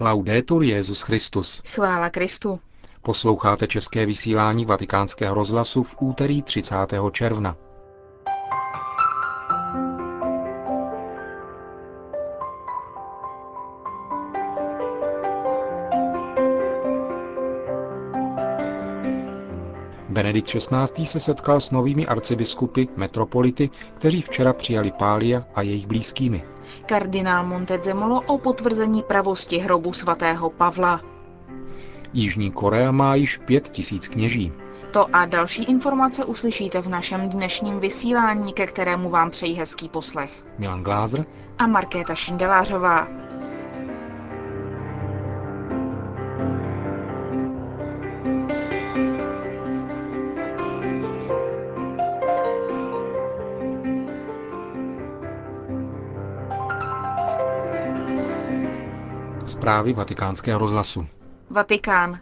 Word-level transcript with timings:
Laudetur 0.00 0.62
Jezus 0.62 1.02
Christus. 1.02 1.62
Chvála 1.66 2.10
Kristu. 2.10 2.60
Posloucháte 3.02 3.66
české 3.66 4.06
vysílání 4.06 4.64
Vatikánského 4.64 5.34
rozhlasu 5.34 5.82
v 5.82 5.96
úterý 6.00 6.42
30. 6.42 6.74
června. 7.12 7.56
Benedikt 20.28 20.48
XVI. 20.48 21.06
se 21.06 21.20
setkal 21.20 21.60
s 21.60 21.70
novými 21.70 22.06
arcibiskupy, 22.06 22.84
metropolity, 22.96 23.70
kteří 23.98 24.22
včera 24.22 24.52
přijali 24.52 24.92
Pália 24.92 25.44
a 25.54 25.62
jejich 25.62 25.86
blízkými. 25.86 26.42
Kardinál 26.86 27.46
Montezemolo 27.46 28.20
o 28.20 28.38
potvrzení 28.38 29.02
pravosti 29.02 29.58
hrobu 29.58 29.92
svatého 29.92 30.50
Pavla. 30.50 31.00
Jižní 32.12 32.50
Korea 32.50 32.92
má 32.92 33.14
již 33.14 33.36
pět 33.36 33.68
tisíc 33.68 34.08
kněží. 34.08 34.52
To 34.90 35.16
a 35.16 35.26
další 35.26 35.64
informace 35.64 36.24
uslyšíte 36.24 36.82
v 36.82 36.88
našem 36.88 37.28
dnešním 37.28 37.80
vysílání, 37.80 38.52
ke 38.52 38.66
kterému 38.66 39.10
vám 39.10 39.30
přejí 39.30 39.54
hezký 39.54 39.88
poslech. 39.88 40.46
Milan 40.58 40.82
Glázer 40.82 41.24
a 41.58 41.66
Markéta 41.66 42.14
Šindelářová. 42.14 43.08
Zprávy 59.48 59.92
vatikánského 59.92 60.58
rozhlasu. 60.58 61.06
Vatikán. 61.50 62.20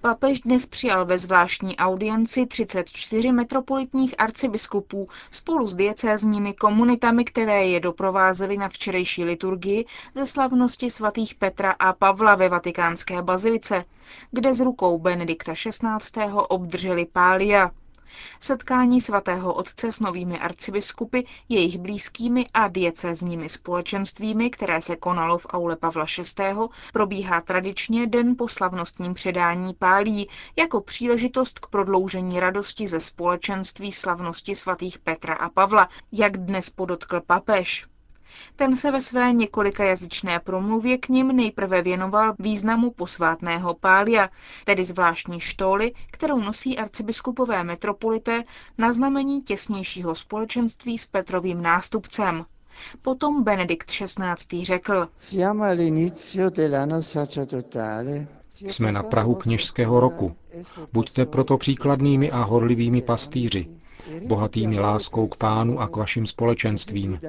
Papež 0.00 0.40
dnes 0.40 0.66
přijal 0.66 1.06
ve 1.06 1.18
zvláštní 1.18 1.76
audienci 1.76 2.46
34 2.46 3.32
metropolitních 3.32 4.14
arcibiskupů 4.18 5.06
spolu 5.30 5.66
s 5.66 5.74
diecézními 5.74 6.54
komunitami, 6.54 7.24
které 7.24 7.66
je 7.66 7.80
doprovázely 7.80 8.56
na 8.56 8.68
včerejší 8.68 9.24
liturgii 9.24 9.84
ze 10.14 10.26
slavnosti 10.26 10.90
svatých 10.90 11.34
Petra 11.34 11.70
a 11.70 11.92
Pavla 11.92 12.34
ve 12.34 12.48
vatikánské 12.48 13.22
bazilice, 13.22 13.84
kde 14.30 14.54
z 14.54 14.60
rukou 14.60 14.98
Benedikta 14.98 15.52
XVI. 15.54 16.22
obdrželi 16.48 17.06
pália. 17.06 17.70
Setkání 18.40 19.00
svatého 19.00 19.54
otce 19.54 19.92
s 19.92 20.00
novými 20.00 20.38
arcibiskupy, 20.38 21.20
jejich 21.48 21.78
blízkými 21.78 22.46
a 22.54 22.68
diecézními 22.68 23.48
společenstvími, 23.48 24.50
které 24.50 24.80
se 24.80 24.96
konalo 24.96 25.38
v 25.38 25.46
aule 25.50 25.76
Pavla 25.76 26.04
VI., 26.38 26.44
probíhá 26.92 27.40
tradičně 27.40 28.06
den 28.06 28.36
po 28.36 28.48
slavnostním 28.48 29.14
předání 29.14 29.74
pálí 29.74 30.28
jako 30.56 30.80
příležitost 30.80 31.58
k 31.58 31.66
prodloužení 31.66 32.40
radosti 32.40 32.86
ze 32.86 33.00
společenství 33.00 33.92
slavnosti 33.92 34.54
svatých 34.54 34.98
Petra 34.98 35.34
a 35.34 35.48
Pavla, 35.48 35.88
jak 36.12 36.36
dnes 36.36 36.70
podotkl 36.70 37.20
papež. 37.20 37.86
Ten 38.56 38.76
se 38.76 38.90
ve 38.90 39.00
své 39.00 39.32
několikajazyčné 39.32 40.40
promluvě 40.40 40.98
k 40.98 41.08
ním 41.08 41.28
nejprve 41.28 41.82
věnoval 41.82 42.34
významu 42.38 42.90
posvátného 42.90 43.74
pália, 43.74 44.28
tedy 44.64 44.84
zvláštní 44.84 45.40
štoly, 45.40 45.92
kterou 46.10 46.40
nosí 46.40 46.78
arcibiskupové 46.78 47.64
metropolité 47.64 48.42
na 48.78 48.92
znamení 48.92 49.42
těsnějšího 49.42 50.14
společenství 50.14 50.98
s 50.98 51.06
Petrovým 51.06 51.62
nástupcem. 51.62 52.44
Potom 53.02 53.42
Benedikt 53.44 53.90
XVI. 53.90 54.64
řekl, 54.64 55.08
jsme 58.50 58.92
na 58.92 59.02
Prahu 59.02 59.34
kněžského 59.34 60.00
roku. 60.00 60.36
Buďte 60.92 61.26
proto 61.26 61.58
příkladnými 61.58 62.30
a 62.30 62.42
horlivými 62.42 63.02
pastýři, 63.02 63.66
bohatými 64.26 64.80
láskou 64.80 65.26
k 65.26 65.36
pánu 65.36 65.80
a 65.80 65.88
k 65.88 65.96
vašim 65.96 66.26
společenstvím. 66.26 67.20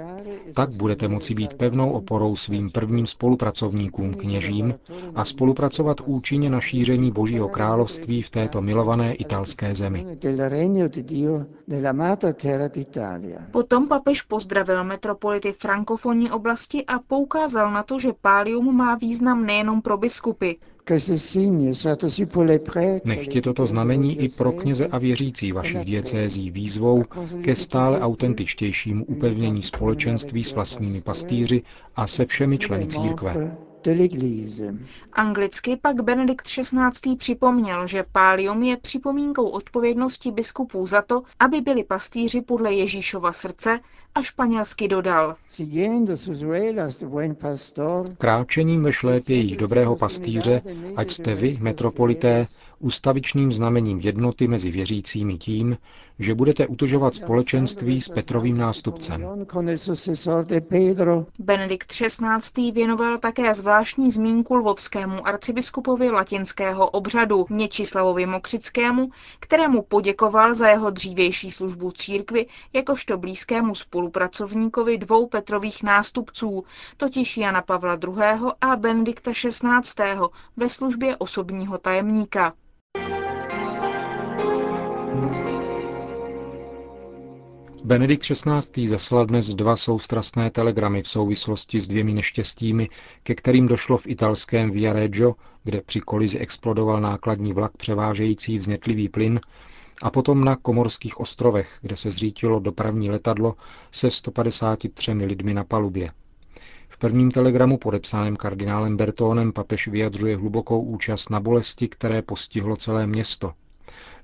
Tak 0.55 0.69
budete 0.69 1.07
moci 1.07 1.33
být 1.33 1.53
pevnou 1.53 1.91
oporou 1.91 2.35
svým 2.35 2.69
prvním 2.69 3.07
spolupracovníkům, 3.07 4.13
kněžím, 4.13 4.73
a 5.15 5.25
spolupracovat 5.25 6.01
účinně 6.05 6.49
na 6.49 6.61
šíření 6.61 7.11
Božího 7.11 7.49
království 7.49 8.21
v 8.21 8.29
této 8.29 8.61
milované 8.61 9.13
italské 9.13 9.75
zemi. 9.75 10.05
Potom 13.51 13.87
papež 13.87 14.21
pozdravil 14.21 14.83
metropolity 14.83 15.51
frankofonní 15.51 16.31
oblasti 16.31 16.85
a 16.85 16.99
poukázal 16.99 17.71
na 17.71 17.83
to, 17.83 17.99
že 17.99 18.13
pálium 18.21 18.75
má 18.77 18.95
význam 18.95 19.45
nejenom 19.45 19.81
pro 19.81 19.97
biskupy, 19.97 20.51
Nechtě 23.05 23.41
toto 23.41 23.65
znamení 23.65 24.19
i 24.21 24.29
pro 24.29 24.51
kněze 24.51 24.87
a 24.87 24.97
věřící 24.97 25.51
vašich 25.51 25.85
diecézí 25.85 26.51
výzvou 26.51 27.03
ke 27.41 27.55
stále 27.55 27.99
autentičtějšímu 27.99 29.05
upevnění 29.05 29.61
společenství 29.61 30.43
s 30.43 30.53
vlastními 30.53 31.01
pastýři 31.01 31.61
a 31.95 32.07
se 32.07 32.25
všemi 32.25 32.57
členy 32.57 32.87
církve. 32.87 33.57
Anglicky 35.13 35.77
pak 35.81 36.01
Benedikt 36.03 36.47
XVI. 36.47 37.15
připomněl, 37.17 37.87
že 37.87 38.03
pálium 38.11 38.63
je 38.63 38.77
připomínkou 38.77 39.49
odpovědnosti 39.49 40.31
biskupů 40.31 40.87
za 40.87 41.01
to, 41.01 41.21
aby 41.39 41.61
byli 41.61 41.83
pastýři 41.83 42.41
podle 42.41 42.73
Ježíšova 42.73 43.33
srdce 43.33 43.79
a 44.15 44.21
španělsky 44.21 44.87
dodal. 44.87 45.35
Kráčením 48.17 48.83
ve 48.83 48.93
šlépě 48.93 49.35
jejich 49.35 49.57
dobrého 49.57 49.95
pastýře, 49.95 50.61
ať 50.95 51.11
jste 51.11 51.35
vy, 51.35 51.57
metropolité, 51.61 52.45
ustavičným 52.79 53.53
znamením 53.53 53.99
jednoty 53.99 54.47
mezi 54.47 54.71
věřícími 54.71 55.37
tím, 55.37 55.77
že 56.23 56.35
budete 56.35 56.67
utužovat 56.67 57.15
společenství 57.15 58.01
s 58.01 58.09
Petrovým 58.09 58.57
nástupcem. 58.57 59.27
Benedikt 61.39 61.87
XVI. 61.91 62.71
věnoval 62.71 63.17
také 63.17 63.53
zvláštní 63.53 64.11
zmínku 64.11 64.55
lvovskému 64.55 65.27
arcibiskupovi 65.27 66.11
latinského 66.11 66.89
obřadu 66.89 67.45
Měčislavovi 67.49 68.25
Mokřickému, 68.25 69.09
kterému 69.39 69.81
poděkoval 69.81 70.53
za 70.53 70.67
jeho 70.67 70.89
dřívější 70.89 71.51
službu 71.51 71.91
církvi 71.91 72.45
jakožto 72.73 73.17
blízkému 73.17 73.75
spolupracovníkovi 73.75 74.97
dvou 74.97 75.27
Petrových 75.27 75.83
nástupců, 75.83 76.63
totiž 76.97 77.37
Jana 77.37 77.61
Pavla 77.61 77.97
II. 78.03 78.51
a 78.61 78.75
Benedikta 78.75 79.31
XVI. 79.31 80.19
ve 80.57 80.69
službě 80.69 81.17
osobního 81.17 81.77
tajemníka. 81.77 82.53
Benedikt 87.85 88.23
XVI. 88.23 88.87
zaslal 88.87 89.25
dnes 89.25 89.53
dva 89.53 89.75
soustrastné 89.75 90.49
telegramy 90.49 91.03
v 91.03 91.07
souvislosti 91.07 91.79
s 91.79 91.87
dvěmi 91.87 92.13
neštěstími, 92.13 92.89
ke 93.23 93.35
kterým 93.35 93.67
došlo 93.67 93.97
v 93.97 94.07
italském 94.07 94.71
Viareggio, 94.71 95.35
kde 95.63 95.81
při 95.81 95.99
kolizi 95.99 96.37
explodoval 96.39 97.01
nákladní 97.01 97.53
vlak 97.53 97.77
převážející 97.77 98.57
vznětlivý 98.57 99.09
plyn, 99.09 99.39
a 100.01 100.09
potom 100.11 100.45
na 100.45 100.55
Komorských 100.55 101.19
ostrovech, 101.19 101.77
kde 101.81 101.95
se 101.95 102.11
zřítilo 102.11 102.59
dopravní 102.59 103.09
letadlo 103.09 103.55
se 103.91 104.09
153 104.09 105.11
lidmi 105.11 105.53
na 105.53 105.63
palubě. 105.63 106.11
V 106.89 106.97
prvním 106.97 107.31
telegramu 107.31 107.77
podepsaném 107.77 108.35
kardinálem 108.35 108.97
Bertónem 108.97 109.51
papež 109.51 109.87
vyjadřuje 109.87 110.37
hlubokou 110.37 110.81
účast 110.81 111.29
na 111.29 111.39
bolesti, 111.39 111.87
které 111.87 112.21
postihlo 112.21 112.75
celé 112.75 113.07
město– 113.07 113.53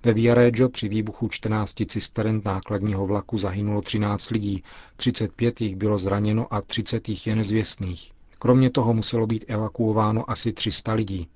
ve 0.03 0.13
Viareggio 0.13 0.69
při 0.69 0.89
výbuchu 0.89 1.29
14 1.29 1.75
cistern 1.87 2.41
nákladního 2.45 3.07
vlaku 3.07 3.37
zahynulo 3.37 3.81
13 3.81 4.29
lidí, 4.29 4.63
35 4.95 5.61
jich 5.61 5.75
bylo 5.75 5.97
zraněno 5.97 6.53
a 6.53 6.61
30 6.61 7.09
jich 7.09 7.27
je 7.27 7.35
nezvěstných. 7.35 8.11
Kromě 8.39 8.69
toho 8.69 8.93
muselo 8.93 9.27
být 9.27 9.45
evakuováno 9.47 10.31
asi 10.31 10.53
300 10.53 10.93
lidí. 10.93 11.27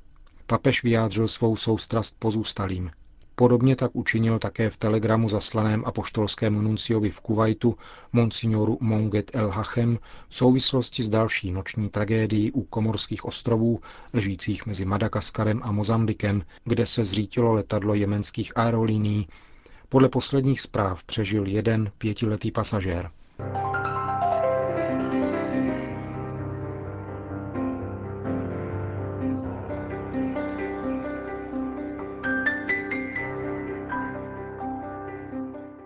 Papež 0.48 0.84
vyjádřil 0.84 1.28
svou 1.28 1.56
soustrast 1.56 2.16
pozůstalým. 2.19 2.92
Podobně 3.35 3.75
tak 3.75 3.91
učinil 3.94 4.39
také 4.39 4.69
v 4.69 4.77
telegramu 4.77 5.30
zaslaném 5.30 5.83
apoštolskému 5.85 6.62
nunciovi 6.62 7.09
v 7.09 7.19
Kuwaitu 7.19 7.77
monsignoru 8.13 8.77
Monget 8.81 9.35
El 9.35 9.50
Hachem 9.50 10.00
v 10.30 10.35
souvislosti 10.35 11.03
s 11.03 11.09
další 11.09 11.51
noční 11.51 11.89
tragédií 11.89 12.51
u 12.51 12.63
Komorských 12.63 13.25
ostrovů, 13.25 13.80
ležících 14.13 14.65
mezi 14.65 14.85
Madagaskarem 14.85 15.62
a 15.63 15.71
Mozambikem, 15.71 16.44
kde 16.63 16.85
se 16.85 17.06
zřítilo 17.06 17.53
letadlo 17.53 17.94
jemenských 17.94 18.57
aerolíní. 18.57 19.27
Podle 19.89 20.09
posledních 20.09 20.62
zpráv 20.62 21.03
přežil 21.03 21.47
jeden 21.47 21.91
pětiletý 21.97 22.51
pasažér. 22.51 23.09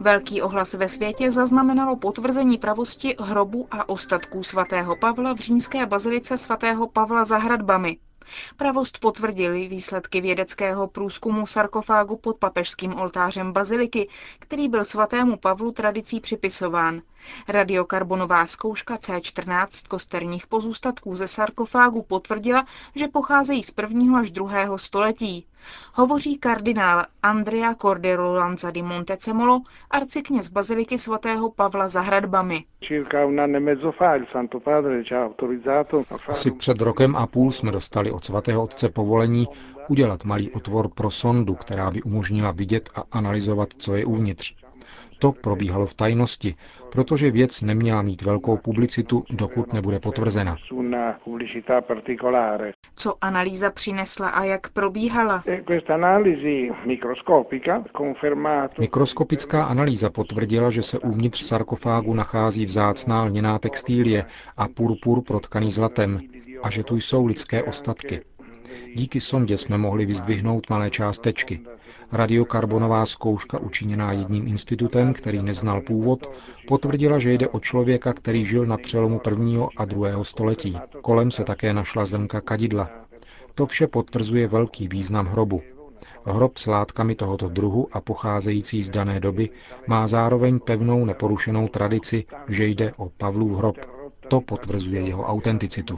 Velký 0.07 0.42
ohlas 0.42 0.74
ve 0.74 0.88
světě 0.88 1.31
zaznamenalo 1.31 1.95
potvrzení 1.95 2.57
pravosti 2.57 3.15
hrobu 3.19 3.68
a 3.71 3.89
ostatků 3.89 4.44
svatého 4.44 4.95
Pavla 4.95 5.33
v 5.33 5.38
římské 5.38 5.86
bazilice 5.86 6.38
svatého 6.38 6.88
Pavla 6.88 7.25
za 7.25 7.38
hradbami. 7.38 7.98
Pravost 8.57 9.00
potvrdili 9.00 9.68
výsledky 9.68 10.21
vědeckého 10.21 10.88
průzkumu 10.88 11.45
sarkofágu 11.45 12.18
pod 12.18 12.38
papežským 12.38 12.95
oltářem 13.00 13.53
baziliky, 13.53 14.09
který 14.39 14.69
byl 14.69 14.83
svatému 14.83 15.38
Pavlu 15.38 15.71
tradicí 15.71 16.19
připisován. 16.19 17.01
Radiokarbonová 17.47 18.45
zkouška 18.45 18.95
C14 18.95 19.88
kosterních 19.88 20.47
pozůstatků 20.47 21.15
ze 21.15 21.27
sarkofágu 21.27 22.01
potvrdila, 22.01 22.65
že 22.95 23.07
pocházejí 23.07 23.63
z 23.63 23.71
prvního 23.71 24.18
až 24.18 24.31
druhého 24.31 24.77
století. 24.77 25.45
Hovoří 25.94 26.38
kardinál 26.38 27.06
Andrea 27.23 27.75
Cordero 27.75 28.33
Lanza 28.33 28.71
di 28.71 28.81
Montecemolo, 28.81 29.62
arcikněz 29.91 30.50
baziliky 30.50 30.97
svatého 30.97 31.51
Pavla 31.51 31.88
za 31.88 32.01
hradbami. 32.01 32.65
Asi 36.27 36.51
před 36.51 36.81
rokem 36.81 37.15
a 37.15 37.27
půl 37.27 37.51
jsme 37.51 37.71
dostali 37.71 38.12
od 38.18 38.25
svatého 38.25 38.64
otce 38.64 38.90
povolení 38.90 39.48
udělat 39.90 40.24
malý 40.24 40.52
otvor 40.52 40.90
pro 40.90 41.12
sondu, 41.12 41.56
která 41.56 41.92
by 41.92 42.02
umožnila 42.02 42.52
vidět 42.52 42.90
a 42.96 43.04
analyzovat, 43.12 43.69
co 43.78 43.96
je 43.96 44.06
uvnitř. 44.06 44.56
To 45.19 45.31
probíhalo 45.31 45.86
v 45.86 45.94
tajnosti, 45.94 46.56
protože 46.92 47.31
věc 47.31 47.62
neměla 47.62 48.02
mít 48.02 48.22
velkou 48.22 48.58
publicitu, 48.58 49.24
dokud 49.30 49.74
nebude 49.74 50.00
potvrzena. 50.00 50.56
Co 52.96 53.16
analýza 53.22 53.72
přinesla 53.72 54.30
a 54.30 54.44
jak 54.44 54.69
probíhala? 54.69 55.44
Mikroskopická 58.80 59.64
analýza 59.64 60.10
potvrdila, 60.10 60.69
že 60.69 60.81
se 60.81 61.00
uvnitř 61.00 61.44
sarkofágu 61.44 62.14
nachází 62.14 62.66
vzácná 62.66 63.24
lněná 63.24 63.60
textílie 63.60 64.25
a 64.58 64.68
purpur 64.68 65.22
protkaný 65.22 65.72
zlatem 65.72 66.19
a 66.63 66.69
že 66.69 66.83
tu 66.83 66.95
jsou 66.95 67.25
lidské 67.25 67.63
ostatky. 67.63 68.21
Díky 68.95 69.21
sondě 69.21 69.57
jsme 69.57 69.77
mohli 69.77 70.06
vyzdvihnout 70.06 70.69
malé 70.69 70.89
částečky. 70.89 71.59
Radiokarbonová 72.12 73.06
zkouška 73.06 73.59
učiněná 73.59 74.12
jedním 74.12 74.48
institutem, 74.48 75.13
který 75.13 75.44
neznal 75.44 75.81
původ, 75.81 76.30
potvrdila, 76.68 77.19
že 77.19 77.33
jde 77.33 77.48
o 77.48 77.59
člověka, 77.59 78.13
který 78.13 78.45
žil 78.45 78.65
na 78.65 78.77
přelomu 78.77 79.19
prvního 79.19 79.69
a 79.77 79.86
druhého 79.86 80.24
století. 80.24 80.77
Kolem 81.01 81.31
se 81.31 81.44
také 81.44 81.74
našla 81.74 82.06
zrnka 82.06 82.42
kadidla. 82.42 82.89
To 83.56 83.65
vše 83.65 83.88
potvrzuje 83.88 84.48
velký 84.48 84.88
význam 84.88 85.25
hrobu. 85.25 85.62
Hrob 86.25 86.57
s 86.57 86.68
látkami 86.68 87.15
tohoto 87.15 87.50
druhu 87.50 87.88
a 87.92 88.01
pocházející 88.01 88.83
z 88.83 88.89
dané 88.89 89.19
doby 89.19 89.50
má 89.88 90.07
zároveň 90.07 90.59
pevnou 90.59 91.06
neporušenou 91.06 91.68
tradici, 91.68 92.25
že 92.48 92.65
jde 92.65 92.94
o 92.98 93.09
Pavlův 93.09 93.57
hrob. 93.57 93.96
To 94.27 94.41
potvrzuje 94.41 95.01
jeho 95.01 95.24
autenticitu. 95.24 95.97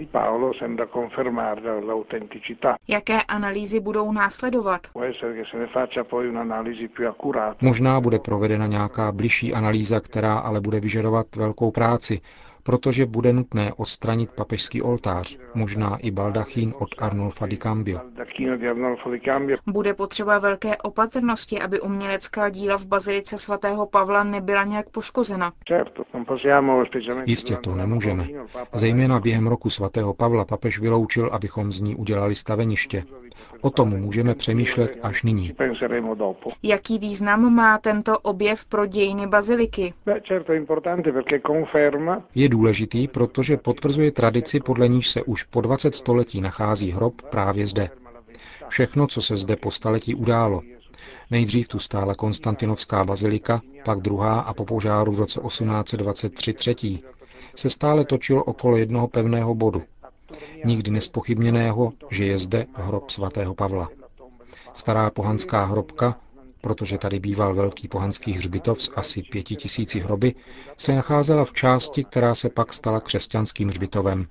Jaké 2.88 3.22
analýzy 3.22 3.80
budou 3.80 4.12
následovat? 4.12 4.82
Možná 7.62 8.02
bude 8.02 8.20
provedena 8.20 8.68
nějaká 8.68 9.12
bližší 9.12 9.54
analýza, 9.54 10.00
která 10.00 10.38
ale 10.38 10.62
bude 10.62 10.80
vyžadovat 10.80 11.36
velkou 11.36 11.72
práci, 11.72 12.22
protože 12.64 13.06
bude 13.06 13.34
nutné 13.34 13.74
odstranit 13.74 14.32
papežský 14.32 14.82
oltář, 14.82 15.38
možná 15.54 15.98
i 15.98 16.12
baldachín 16.12 16.74
od 16.80 16.90
Arnulfa 16.98 17.46
di 17.46 17.58
Cambio. 17.58 18.00
Bude 19.68 19.94
potřeba 19.94 20.40
velké 20.40 20.78
opatrnosti, 20.78 21.62
aby 21.62 21.82
umělecká 21.82 22.50
díla 22.50 22.78
v 22.78 22.86
bazilice 22.86 23.38
svatého 23.38 23.88
Pavla 23.88 24.24
nebyla 24.24 24.64
nějak 24.64 24.90
poškozena. 24.90 25.54
Jistě 27.26 27.58
to 27.58 27.76
nemůžeme. 27.76 28.28
Zejména 28.74 29.20
během 29.20 29.48
roku 29.48 29.70
svatého 29.70 30.14
Pavla 30.14 30.46
papež 30.46 30.80
vyloučil, 30.80 31.30
abychom 31.34 31.72
z 31.72 31.80
ní 31.82 31.96
udělali 31.96 32.36
staveniště. 32.36 33.04
O 33.62 33.70
tom 33.70 33.90
můžeme 33.90 34.36
přemýšlet 34.36 35.00
až 35.04 35.24
nyní. 35.24 35.54
Jaký 36.64 37.00
význam 37.00 37.54
má 37.54 37.78
tento 37.78 38.20
objev 38.20 38.66
pro 38.66 38.86
dějiny 38.86 39.28
baziliky? 39.28 39.94
Je 42.36 42.50
důležitý, 42.50 43.08
protože 43.08 43.58
potvrzuje 43.58 44.12
tradici, 44.12 44.60
podle 44.60 44.88
níž 44.88 45.10
se 45.10 45.24
už 45.24 45.44
po 45.44 45.62
20 45.62 45.96
století 45.96 46.42
nachází 46.42 46.92
hrob 46.92 47.22
právě 47.22 47.68
zde. 47.68 47.90
Všechno, 48.68 49.08
co 49.08 49.22
se 49.22 49.38
zde 49.38 49.56
po 49.56 49.72
staletí 49.72 50.16
událo. 50.16 50.62
Nejdřív 51.32 51.68
tu 51.68 51.80
stála 51.80 52.16
Konstantinovská 52.16 53.04
bazilika, 53.04 53.62
pak 53.86 54.00
druhá 54.00 54.40
a 54.40 54.54
po 54.54 54.66
požáru 54.66 55.12
v 55.12 55.20
roce 55.20 55.42
1823 55.48 56.54
třetí, 56.54 57.04
se 57.56 57.70
stále 57.70 58.06
točil 58.06 58.44
okolo 58.46 58.78
jednoho 58.78 59.08
pevného 59.08 59.56
bodu, 59.56 59.84
nikdy 60.66 60.92
nespochybněného, 60.92 61.94
že 62.12 62.26
je 62.26 62.40
zde 62.40 62.66
hrob 62.74 63.10
svatého 63.10 63.56
Pavla. 63.56 63.90
Stará 64.74 65.10
pohanská 65.10 65.66
hrobka, 65.66 66.16
protože 66.62 66.98
tady 66.98 67.20
býval 67.20 67.56
velký 67.56 67.88
pohanský 67.88 68.32
hřbitov 68.32 68.82
s 68.82 68.92
asi 68.96 69.24
pěti 69.24 69.56
tisíci 69.56 70.00
hroby, 70.00 70.36
se 70.78 70.96
nacházela 70.96 71.46
v 71.46 71.54
části, 71.54 72.04
která 72.04 72.36
se 72.36 72.50
pak 72.50 72.74
stala 72.74 73.00
křesťanským 73.00 73.68
hřbitovem. 73.68 74.28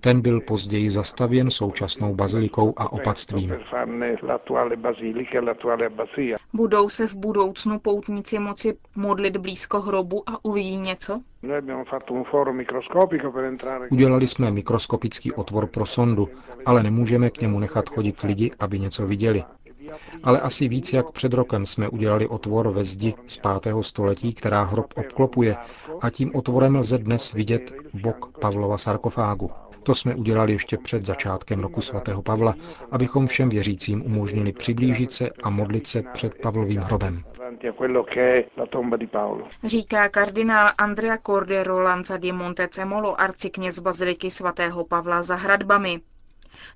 Ten 0.00 0.20
byl 0.20 0.40
později 0.40 0.90
zastavěn 0.90 1.50
současnou 1.50 2.14
bazilikou 2.14 2.74
a 2.76 2.92
opatstvím. 2.92 3.54
Budou 6.52 6.88
se 6.88 7.06
v 7.06 7.14
budoucnu 7.14 7.78
poutníci 7.78 8.38
moci 8.38 8.78
modlit 8.96 9.36
blízko 9.36 9.80
hrobu 9.80 10.22
a 10.30 10.44
uvidí 10.44 10.76
něco? 10.76 11.20
Udělali 13.90 14.26
jsme 14.26 14.50
mikroskopický 14.50 15.32
otvor 15.32 15.66
pro 15.66 15.86
sondu, 15.86 16.28
ale 16.66 16.82
nemůžeme 16.82 17.30
k 17.30 17.40
němu 17.40 17.58
nechat 17.58 17.88
chodit 17.88 18.22
lidi, 18.22 18.50
aby 18.60 18.78
něco 18.78 19.06
viděli. 19.06 19.44
Ale 20.22 20.40
asi 20.40 20.68
víc 20.68 20.92
jak 20.92 21.10
před 21.10 21.32
rokem 21.32 21.66
jsme 21.66 21.88
udělali 21.88 22.28
otvor 22.28 22.68
ve 22.68 22.84
zdi 22.84 23.14
z 23.26 23.38
5. 23.62 23.74
století, 23.80 24.34
která 24.34 24.62
hrob 24.62 24.86
obklopuje 24.96 25.56
a 26.00 26.10
tím 26.10 26.34
otvorem 26.34 26.76
lze 26.76 26.98
dnes 26.98 27.32
vidět 27.32 27.72
bok 27.94 28.38
Pavlova 28.40 28.78
sarkofágu. 28.78 29.50
To 29.82 29.94
jsme 29.94 30.14
udělali 30.14 30.52
ještě 30.52 30.78
před 30.78 31.06
začátkem 31.06 31.60
roku 31.60 31.80
svatého 31.80 32.22
Pavla, 32.22 32.54
abychom 32.90 33.26
všem 33.26 33.48
věřícím 33.48 34.06
umožnili 34.06 34.52
přiblížit 34.52 35.12
se 35.12 35.30
a 35.42 35.50
modlit 35.50 35.86
se 35.86 36.02
před 36.02 36.34
Pavlovým 36.42 36.80
hrobem. 36.80 37.24
Říká 39.64 40.08
kardinál 40.08 40.70
Andrea 40.78 41.18
Cordero 41.26 41.80
Lanza 41.82 42.16
di 42.16 42.32
Montecemolo, 42.32 43.20
arcikněz 43.20 43.78
baziliky 43.78 44.30
svatého 44.30 44.84
Pavla 44.84 45.22
za 45.22 45.36
hradbami. 45.36 46.00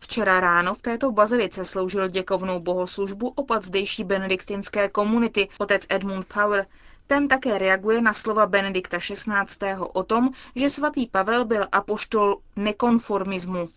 Včera 0.00 0.40
ráno 0.40 0.74
v 0.74 0.82
této 0.82 1.12
bazilice 1.12 1.64
sloužil 1.64 2.08
děkovnou 2.08 2.60
bohoslužbu 2.60 3.28
opat 3.28 3.62
zdejší 3.64 4.04
benediktinské 4.04 4.88
komunity, 4.88 5.48
otec 5.58 5.86
Edmund 5.88 6.26
Power, 6.34 6.66
ten 7.06 7.28
také 7.28 7.58
reaguje 7.58 8.02
na 8.02 8.14
slova 8.14 8.46
Benedikta 8.46 8.98
XVI. 8.98 9.76
o 9.92 10.02
tom, 10.02 10.30
že 10.56 10.70
svatý 10.70 11.06
Pavel 11.06 11.44
byl 11.44 11.66
apoštol 11.72 12.36
nekonformismu. 12.56 13.68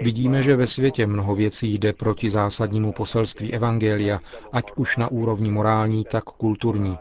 Vidíme, 0.00 0.42
že 0.42 0.56
ve 0.56 0.66
světě 0.66 1.06
mnoho 1.06 1.34
věcí 1.34 1.74
jde 1.74 1.92
proti 1.92 2.30
zásadnímu 2.30 2.92
poselství 2.92 3.54
Evangelia, 3.54 4.20
ať 4.52 4.64
už 4.76 4.96
na 4.96 5.08
úrovni 5.10 5.50
morální, 5.50 6.04
tak 6.04 6.24
kulturní. 6.24 6.98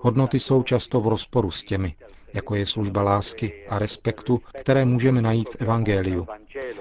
Hodnoty 0.00 0.40
jsou 0.40 0.62
často 0.62 1.00
v 1.00 1.08
rozporu 1.08 1.50
s 1.50 1.62
těmi, 1.64 1.94
jako 2.34 2.54
je 2.54 2.66
služba 2.66 3.02
lásky 3.02 3.66
a 3.68 3.78
respektu, 3.78 4.40
které 4.60 4.84
můžeme 4.84 5.22
najít 5.22 5.48
v 5.48 5.60
Evangeliu. 5.60 6.26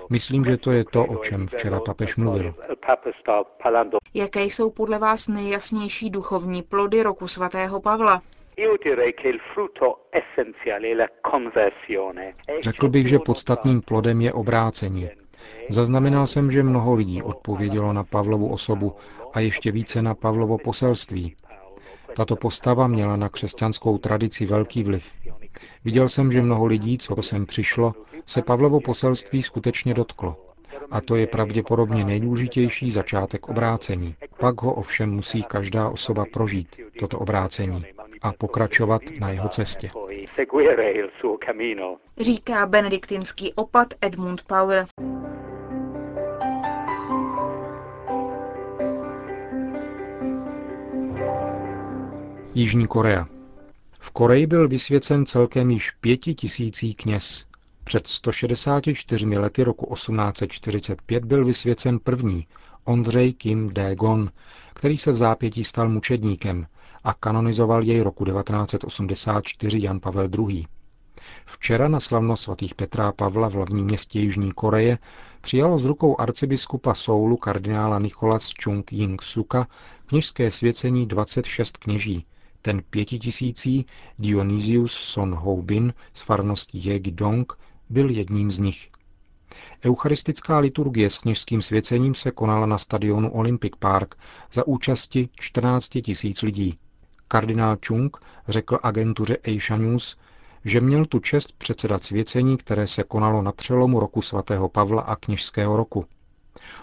Myslím, 0.10 0.46
že 0.46 0.58
to 0.58 0.72
je 0.72 0.86
to, 0.86 1.06
o 1.06 1.15
čem 1.15 1.48
včera 1.48 1.79
papež 1.79 2.15
mluvil. 2.15 2.56
Jaké 4.13 4.44
jsou 4.44 4.70
podle 4.70 5.00
vás 5.00 5.27
nejjasnější 5.27 6.10
duchovní 6.10 6.63
plody 6.63 7.03
roku 7.03 7.27
svatého 7.27 7.82
Pavla? 7.82 8.22
Řekl 12.62 12.89
bych, 12.89 13.08
že 13.08 13.20
podstatným 13.20 13.82
plodem 13.82 14.22
je 14.22 14.34
obrácení. 14.34 15.10
Zaznamenal 15.70 16.27
jsem, 16.27 16.51
že 16.51 16.63
mnoho 16.63 16.94
lidí 16.94 17.24
odpovědělo 17.24 17.94
na 17.94 18.03
Pavlovu 18.03 18.51
osobu 18.51 18.96
a 19.34 19.39
ještě 19.39 19.72
více 19.72 20.01
na 20.01 20.15
Pavlovo 20.15 20.58
poselství. 20.58 21.36
Tato 22.15 22.36
postava 22.36 22.88
měla 22.88 23.15
na 23.15 23.29
křesťanskou 23.29 23.98
tradici 23.98 24.46
velký 24.46 24.84
vliv. 24.84 25.12
Viděl 25.86 26.10
jsem, 26.10 26.32
že 26.32 26.41
mnoho 26.41 26.65
lidí, 26.65 26.98
co 26.98 27.22
sem 27.22 27.46
přišlo, 27.46 27.94
se 28.25 28.41
Pavlovo 28.41 28.79
poselství 28.79 29.44
skutečně 29.44 29.94
dotklo. 29.94 30.36
A 30.91 31.01
to 31.01 31.15
je 31.15 31.27
pravděpodobně 31.27 32.06
nejdůležitější 32.06 32.91
začátek 32.91 33.50
obrácení. 33.50 34.15
Pak 34.39 34.62
ho 34.62 34.74
ovšem 34.74 35.12
musí 35.12 35.44
každá 35.44 35.89
osoba 35.89 36.25
prožít, 36.34 36.75
toto 37.00 37.20
obrácení, 37.20 37.86
a 38.22 38.34
pokračovat 38.34 39.01
na 39.20 39.29
jeho 39.29 39.50
cestě. 39.50 39.91
Říká 42.18 42.65
benediktinský 42.65 43.53
opat 43.53 43.88
Edmund 44.01 44.41
Power. 44.48 44.86
Jižní 52.56 52.88
Korea. 52.88 53.38
V 54.10 54.12
Koreji 54.12 54.48
byl 54.48 54.68
vysvěcen 54.68 55.25
celkem 55.25 55.72
již 55.72 55.92
pětitisící 55.92 56.94
kněz. 56.94 57.46
Před 57.84 58.08
164 58.08 59.38
lety 59.38 59.63
roku 59.63 59.94
1845 59.96 61.25
byl 61.25 61.46
vysvěcen 61.46 62.00
první, 62.00 62.48
Ondřej 62.84 63.34
Kim 63.34 63.70
Dae-gon, 63.70 64.30
který 64.74 64.98
se 64.98 65.12
v 65.12 65.16
zápětí 65.16 65.63
stal 65.63 65.89
mučedníkem 65.89 66.68
a 67.04 67.13
kanonizoval 67.13 67.84
jej 67.84 68.01
roku 68.01 68.25
1984 68.25 69.80
Jan 69.84 70.00
Pavel 70.00 70.30
II. 70.39 70.66
Včera 71.46 71.88
na 71.88 72.00
slavnost 72.00 72.44
svatých 72.44 72.75
Petra 72.75 73.08
a 73.08 73.12
Pavla 73.12 73.50
v 73.50 73.54
hlavním 73.54 73.86
městě 73.86 74.20
Jižní 74.20 74.51
Koreje 74.51 74.98
přijalo 75.42 75.80
z 75.80 75.86
rukou 75.86 76.20
arcibiskupa 76.20 76.94
Soulu 76.94 77.38
kardinála 77.38 78.00
Nicholas 78.00 78.50
Chung 78.63 78.92
Ying 78.92 79.22
Suka 79.22 79.68
kněžské 80.06 80.51
svěcení 80.51 81.06
26 81.06 81.78
kněží. 81.78 82.25
Ten 82.62 82.82
pětitisící 82.89 83.86
Dionysius 84.20 84.92
Son 84.92 85.36
Houbin 85.36 85.94
z 86.13 86.22
farnosti 86.22 87.00
Dong 87.00 87.54
byl 87.89 88.10
jedním 88.10 88.51
z 88.51 88.60
nich. 88.60 88.89
Eucharistická 89.86 90.60
liturgie 90.60 91.10
s 91.10 91.18
kněžským 91.18 91.62
svěcením 91.62 92.16
se 92.16 92.32
konala 92.32 92.66
na 92.66 92.78
stadionu 92.78 93.32
Olympic 93.32 93.74
Park 93.80 94.16
za 94.51 94.68
účasti 94.68 95.30
14 95.39 95.89
tisíc 95.89 96.42
lidí. 96.42 96.80
Kardinál 97.28 97.78
Chung 97.88 98.18
řekl 98.48 98.80
agentuře 98.84 99.38
Asia 99.38 99.78
News, 99.78 100.18
že 100.66 100.82
měl 100.82 101.06
tu 101.06 101.20
čest 101.20 101.51
předsedat 101.58 102.04
svěcení, 102.04 102.58
které 102.58 102.88
se 102.88 103.04
konalo 103.04 103.42
na 103.42 103.51
přelomu 103.51 104.00
roku 104.00 104.22
svatého 104.22 104.70
Pavla 104.70 105.01
a 105.01 105.16
kněžského 105.16 105.78
roku. 105.78 106.06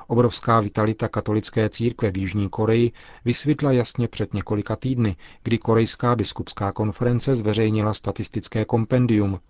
Obrovská 0.06 0.60
vitalita 0.60 1.08
katolické 1.08 1.68
církve 1.68 2.10
v 2.10 2.16
Jižní 2.18 2.48
Koreji 2.48 2.92
vysvětla 3.24 3.72
jasně 3.72 4.08
před 4.08 4.34
několika 4.34 4.76
týdny, 4.76 5.16
kdy 5.42 5.58
Korejská 5.58 6.16
biskupská 6.16 6.72
konference 6.72 7.36
zveřejnila 7.36 7.94
statistické 7.94 8.64
kompendium. 8.64 9.40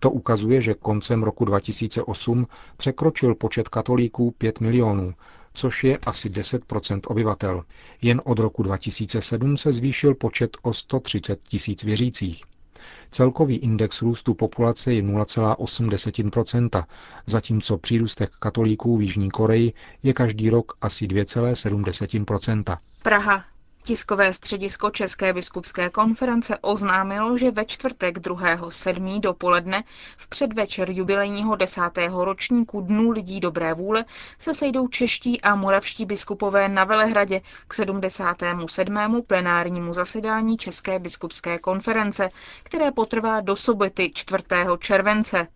To 0.00 0.10
ukazuje, 0.10 0.60
že 0.60 0.74
koncem 0.74 1.22
roku 1.22 1.44
2008 1.44 2.46
překročil 2.76 3.34
počet 3.34 3.68
katolíků 3.68 4.30
5 4.30 4.60
milionů, 4.60 5.14
což 5.54 5.84
je 5.84 5.98
asi 5.98 6.28
10% 6.28 7.00
obyvatel. 7.06 7.64
Jen 8.02 8.20
od 8.24 8.38
roku 8.38 8.62
2007 8.62 9.56
se 9.56 9.72
zvýšil 9.72 10.14
počet 10.14 10.56
o 10.62 10.72
130 10.72 11.40
tisíc 11.44 11.82
věřících. 11.82 12.44
Celkový 13.10 13.56
index 13.56 14.02
růstu 14.02 14.34
populace 14.34 14.94
je 14.94 15.02
0,8%, 15.02 16.84
zatímco 17.26 17.78
přírůstek 17.78 18.30
katolíků 18.40 18.96
v 18.96 19.02
Jižní 19.02 19.30
Koreji 19.30 19.72
je 20.02 20.12
každý 20.12 20.50
rok 20.50 20.72
asi 20.80 21.06
2,7%. 21.06 22.76
Praha. 23.02 23.44
Tiskové 23.84 24.32
středisko 24.32 24.90
České 24.90 25.32
biskupské 25.32 25.90
konference 25.90 26.58
oznámilo, 26.60 27.38
že 27.38 27.50
ve 27.50 27.64
čtvrtek 27.64 28.18
2.7. 28.18 29.20
dopoledne 29.20 29.84
v 30.16 30.28
předvečer 30.28 30.90
jubilejního 30.90 31.56
desátého 31.56 32.24
ročníku 32.24 32.80
Dnů 32.80 33.10
lidí 33.10 33.40
dobré 33.40 33.74
vůle 33.74 34.04
se 34.38 34.54
sejdou 34.54 34.88
čeští 34.88 35.40
a 35.40 35.54
moravští 35.54 36.06
biskupové 36.06 36.68
na 36.68 36.84
Velehradě 36.84 37.40
k 37.68 37.74
77. 37.74 39.22
plenárnímu 39.26 39.94
zasedání 39.94 40.56
České 40.56 40.98
biskupské 40.98 41.58
konference, 41.58 42.30
které 42.62 42.92
potrvá 42.92 43.40
do 43.40 43.56
soboty 43.56 44.10
4. 44.14 44.44
července. 44.78 45.48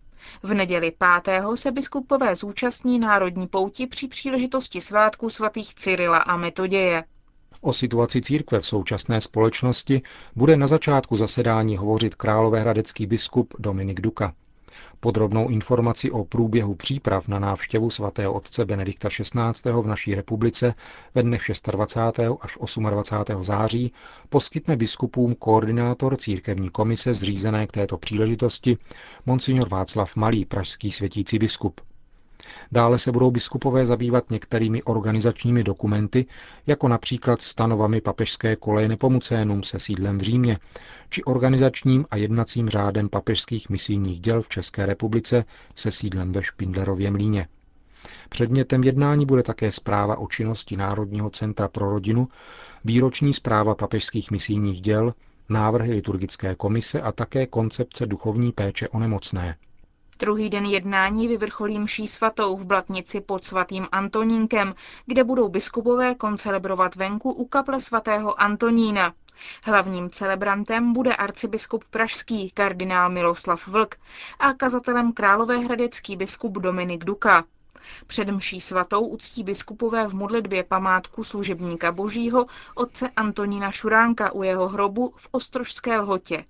V 0.43 0.55
neděli 0.55 0.93
5. 1.25 1.43
se 1.55 1.73
biskupové 1.73 2.37
zúčastní 2.37 2.99
národní 2.99 3.47
pouti 3.47 3.87
při 3.87 4.09
příležitosti 4.09 4.81
svátku 4.81 5.31
svatých 5.31 5.75
Cyrila 5.75 6.19
a 6.19 6.37
Metoděje. 6.37 7.05
O 7.67 7.73
situaci 7.73 8.21
církve 8.21 8.61
v 8.61 8.67
současné 8.67 9.21
společnosti 9.21 10.03
bude 10.37 10.57
na 10.57 10.67
začátku 10.67 11.17
zasedání 11.17 11.77
hovořit 11.77 12.15
královéhradecký 12.15 13.07
biskup 13.07 13.55
Dominik 13.59 14.01
Duka. 14.01 14.35
Podrobnou 15.01 15.49
informaci 15.49 16.11
o 16.11 16.25
průběhu 16.25 16.75
příprav 16.75 17.29
na 17.29 17.39
návštěvu 17.39 17.91
svatého 17.91 18.33
otce 18.33 18.65
Benedikta 18.65 19.09
XVI. 19.09 19.73
v 19.73 19.87
naší 19.87 20.15
republice 20.15 20.75
ve 21.15 21.23
dnech 21.23 21.43
26. 21.71 22.21
až 22.41 22.59
28. 22.91 23.45
září 23.45 23.93
poskytne 24.29 24.77
biskupům 24.77 25.35
koordinátor 25.35 26.17
církevní 26.17 26.71
komise 26.71 27.15
zřízené 27.15 27.67
k 27.67 27.73
této 27.73 27.99
příležitosti, 27.99 28.77
monsignor 29.27 29.69
Václav 29.69 30.17
Malý, 30.17 30.45
pražský 30.45 30.93
světící 30.93 31.39
biskup. 31.39 31.81
Dále 32.73 32.99
se 32.99 33.13
budou 33.13 33.31
biskupové 33.31 33.87
zabývat 33.87 34.31
některými 34.31 34.83
organizačními 34.83 35.65
dokumenty, 35.65 36.27
jako 36.67 36.89
například 36.89 37.43
stanovami 37.43 38.01
papežské 38.01 38.57
koleje 38.57 38.89
Nepomucénum 38.89 39.63
se 39.63 39.79
sídlem 39.79 40.19
v 40.19 40.23
Římě, 40.23 40.59
či 41.11 41.25
organizačním 41.25 42.07
a 42.11 42.17
jednacím 42.17 42.69
řádem 42.69 43.09
papežských 43.09 43.71
misijních 43.71 44.21
děl 44.21 44.43
v 44.43 44.49
České 44.49 44.87
republice 44.87 45.45
se 45.75 45.91
sídlem 45.91 46.33
ve 46.33 46.43
Špindlerově 46.43 47.11
mlíně. 47.11 47.49
Předmětem 48.29 48.85
jednání 48.85 49.27
bude 49.27 49.43
také 49.43 49.71
zpráva 49.71 50.19
o 50.19 50.27
činnosti 50.29 50.77
Národního 50.77 51.31
centra 51.31 51.69
pro 51.69 51.91
rodinu, 51.91 52.29
výroční 52.85 53.33
zpráva 53.33 53.75
papežských 53.75 54.31
misijních 54.31 54.81
děl, 54.81 55.15
návrhy 55.49 55.93
liturgické 55.93 56.55
komise 56.55 57.01
a 57.01 57.13
také 57.13 57.47
koncepce 57.47 58.07
duchovní 58.07 58.53
péče 58.53 58.89
o 58.89 58.99
nemocné. 58.99 59.57
Druhý 60.19 60.51
den 60.51 60.65
jednání 60.65 61.29
vyvrcholí 61.29 61.79
mší 61.79 62.07
svatou 62.07 62.57
v 62.57 62.65
Blatnici 62.65 63.21
pod 63.21 63.45
svatým 63.45 63.87
Antonínkem, 63.93 64.75
kde 65.07 65.25
budou 65.25 65.49
biskupové 65.49 66.15
koncelebrovat 66.15 66.97
venku 66.97 67.33
u 67.33 67.45
kaple 67.45 67.81
svatého 67.81 68.41
Antonína. 68.41 69.15
Hlavním 69.65 70.11
celebrantem 70.11 70.93
bude 70.93 71.17
arcibiskup 71.17 71.85
pražský 71.85 72.51
kardinál 72.51 73.11
Miloslav 73.11 73.69
Vlk 73.69 73.97
a 74.39 74.53
kazatelem 74.53 75.13
královéhradecký 75.13 76.17
biskup 76.17 76.53
Dominik 76.53 77.05
Duka. 77.05 77.45
Před 78.07 78.29
mší 78.29 78.61
svatou 78.61 79.07
uctí 79.07 79.45
biskupové 79.45 80.09
v 80.09 80.15
modlitbě 80.15 80.65
památku 80.65 81.25
služebníka 81.25 81.93
božího 81.93 82.47
otce 82.75 83.11
Antonína 83.17 83.73
Šuránka 83.73 84.33
u 84.33 84.43
jeho 84.43 84.69
hrobu 84.69 85.13
v 85.17 85.29
Ostrožské 85.31 85.99
lhotě. 85.99 86.45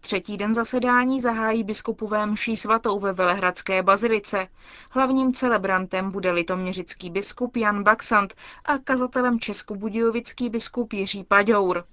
Třetí 0.00 0.36
den 0.36 0.54
zasedání 0.54 1.20
zahájí 1.20 1.64
biskupové 1.64 2.26
mší 2.26 2.56
svatou 2.56 3.00
ve 3.00 3.12
Velehradské 3.12 3.82
bazilice. 3.82 4.48
Hlavním 4.90 5.32
celebrantem 5.32 6.10
bude 6.10 6.30
litoměřický 6.30 7.10
biskup 7.10 7.56
Jan 7.56 7.82
Baxant 7.82 8.34
a 8.64 8.78
kazatelem 8.78 9.40
českobudějovický 9.40 10.50
biskup 10.50 10.92
Jiří 10.92 11.24
Paďour. 11.24 11.84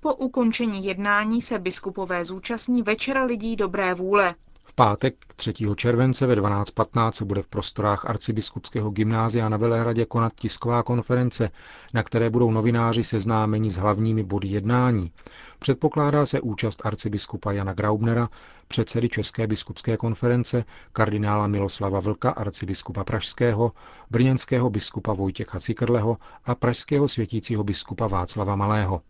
Po 0.00 0.14
ukončení 0.14 0.84
jednání 0.84 1.42
se 1.42 1.58
biskupové 1.58 2.24
zúčastní 2.24 2.82
Večera 2.82 3.24
lidí 3.24 3.56
dobré 3.56 3.94
vůle. 3.94 4.34
V 4.70 4.74
pátek 4.74 5.14
3. 5.36 5.52
července 5.76 6.26
ve 6.26 6.34
12.15 6.36 7.10
se 7.10 7.24
bude 7.24 7.42
v 7.42 7.48
prostorách 7.48 8.04
arcibiskupského 8.04 8.90
gymnázia 8.90 9.48
na 9.48 9.56
Velehradě 9.56 10.04
konat 10.04 10.32
tisková 10.34 10.82
konference, 10.82 11.50
na 11.94 12.02
které 12.02 12.30
budou 12.30 12.50
novináři 12.50 13.04
seznámeni 13.04 13.70
s 13.70 13.76
hlavními 13.76 14.22
body 14.22 14.48
jednání. 14.48 15.12
Předpokládá 15.58 16.26
se 16.26 16.40
účast 16.40 16.86
arcibiskupa 16.86 17.52
Jana 17.52 17.72
Graubnera, 17.72 18.28
předsedy 18.68 19.08
České 19.08 19.46
biskupské 19.46 19.96
konference, 19.96 20.64
kardinála 20.92 21.46
Miloslava 21.46 22.00
Vlka, 22.00 22.30
arcibiskupa 22.30 23.04
Pražského, 23.04 23.72
brněnského 24.10 24.70
biskupa 24.70 25.12
Vojtěcha 25.12 25.60
Cikrleho 25.60 26.16
a 26.44 26.54
pražského 26.54 27.08
světícího 27.08 27.64
biskupa 27.64 28.06
Václava 28.06 28.56
Malého. 28.56 29.02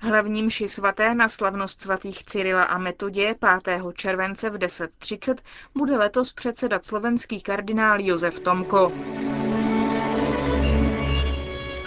Hlavní 0.00 0.42
mši 0.42 0.68
svaté 0.68 1.14
na 1.14 1.28
slavnost 1.28 1.82
svatých 1.82 2.24
Cyrila 2.24 2.62
a 2.62 2.78
Metodě 2.78 3.34
5. 3.64 3.82
července 3.94 4.50
v 4.50 4.54
10.30 4.54 5.34
bude 5.74 5.96
letos 5.96 6.32
předsedat 6.32 6.84
slovenský 6.84 7.40
kardinál 7.40 8.00
Josef 8.00 8.40
Tomko. 8.40 8.92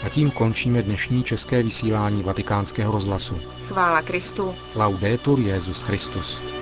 A 0.03 0.09
tím 0.09 0.31
končíme 0.31 0.83
dnešní 0.83 1.23
české 1.23 1.63
vysílání 1.63 2.23
vatikánského 2.23 2.91
rozhlasu. 2.91 3.41
Chvála 3.67 4.01
Kristu. 4.01 4.55
Laudetur 4.75 5.39
Jezus 5.39 5.81
Christus. 5.81 6.60